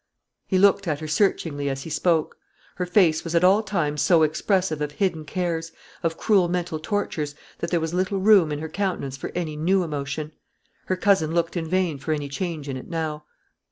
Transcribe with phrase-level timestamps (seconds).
[0.47, 2.37] He looked at her searchingly as he spoke.
[2.77, 7.35] Her face was at all times so expressive of hidden cares, of cruel mental tortures,
[7.59, 10.31] that there was little room in her countenance for any new emotion.
[10.85, 13.25] Her cousin looked in vain for any change in it now.